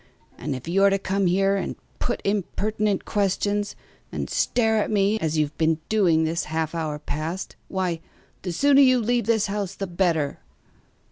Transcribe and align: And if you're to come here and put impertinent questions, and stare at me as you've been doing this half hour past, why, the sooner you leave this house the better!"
And 0.35 0.55
if 0.55 0.67
you're 0.67 0.89
to 0.89 0.97
come 0.97 1.27
here 1.27 1.55
and 1.57 1.75
put 1.99 2.21
impertinent 2.23 3.05
questions, 3.05 3.75
and 4.11 4.31
stare 4.31 4.77
at 4.79 4.89
me 4.89 5.19
as 5.19 5.37
you've 5.37 5.55
been 5.59 5.77
doing 5.89 6.23
this 6.23 6.45
half 6.45 6.73
hour 6.73 6.97
past, 6.97 7.55
why, 7.67 7.99
the 8.41 8.51
sooner 8.51 8.81
you 8.81 8.97
leave 8.99 9.27
this 9.27 9.45
house 9.45 9.75
the 9.75 9.85
better!" 9.85 10.39